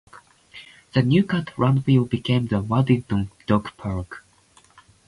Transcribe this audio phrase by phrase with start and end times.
[0.93, 4.25] The New Cut landfill became the Worthington Dog Park.